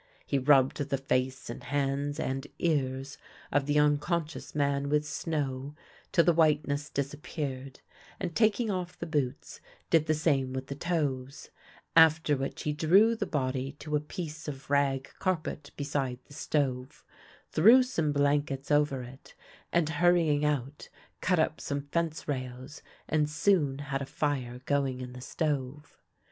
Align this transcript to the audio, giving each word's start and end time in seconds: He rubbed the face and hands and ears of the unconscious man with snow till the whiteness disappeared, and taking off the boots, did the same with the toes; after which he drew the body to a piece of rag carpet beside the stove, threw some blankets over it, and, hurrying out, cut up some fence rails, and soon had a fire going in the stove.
He 0.25 0.39
rubbed 0.39 0.77
the 0.77 0.97
face 0.97 1.47
and 1.47 1.63
hands 1.63 2.19
and 2.19 2.47
ears 2.57 3.19
of 3.51 3.67
the 3.67 3.77
unconscious 3.77 4.55
man 4.55 4.89
with 4.89 5.05
snow 5.05 5.75
till 6.11 6.23
the 6.23 6.33
whiteness 6.33 6.89
disappeared, 6.89 7.81
and 8.19 8.35
taking 8.35 8.71
off 8.71 8.97
the 8.97 9.05
boots, 9.05 9.61
did 9.91 10.07
the 10.07 10.15
same 10.15 10.53
with 10.53 10.65
the 10.65 10.75
toes; 10.75 11.51
after 11.95 12.35
which 12.35 12.63
he 12.63 12.73
drew 12.73 13.15
the 13.15 13.27
body 13.27 13.73
to 13.73 13.95
a 13.95 13.99
piece 13.99 14.47
of 14.47 14.71
rag 14.71 15.07
carpet 15.19 15.69
beside 15.77 16.17
the 16.25 16.33
stove, 16.33 17.05
threw 17.51 17.83
some 17.83 18.11
blankets 18.11 18.71
over 18.71 19.03
it, 19.03 19.35
and, 19.71 19.87
hurrying 19.87 20.43
out, 20.43 20.89
cut 21.21 21.37
up 21.37 21.61
some 21.61 21.81
fence 21.91 22.27
rails, 22.27 22.81
and 23.07 23.29
soon 23.29 23.77
had 23.77 24.01
a 24.01 24.07
fire 24.07 24.61
going 24.65 24.99
in 24.99 25.13
the 25.13 25.21
stove. 25.21 25.99